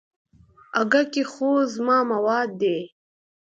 [0.81, 2.77] اگه کې خو زما مواد دي.